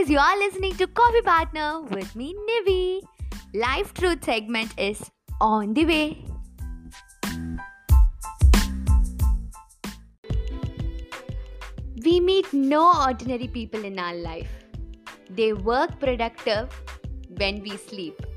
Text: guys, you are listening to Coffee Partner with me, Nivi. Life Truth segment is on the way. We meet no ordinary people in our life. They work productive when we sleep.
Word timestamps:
guys, 0.00 0.10
you 0.10 0.18
are 0.18 0.38
listening 0.38 0.74
to 0.76 0.86
Coffee 0.86 1.20
Partner 1.22 1.82
with 1.82 2.14
me, 2.16 2.34
Nivi. 2.48 3.00
Life 3.54 3.92
Truth 3.92 4.24
segment 4.24 4.72
is 4.78 5.10
on 5.40 5.74
the 5.74 5.84
way. 5.84 6.24
We 12.04 12.20
meet 12.20 12.52
no 12.52 12.92
ordinary 13.06 13.48
people 13.48 13.84
in 13.84 13.98
our 13.98 14.14
life. 14.14 14.50
They 15.28 15.52
work 15.52 15.98
productive 16.00 16.68
when 17.36 17.60
we 17.62 17.76
sleep. 17.76 18.29